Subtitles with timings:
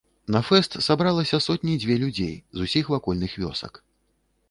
[0.35, 3.73] На фэст сабралася сотні дзве людзей з усіх вакольных вёсак.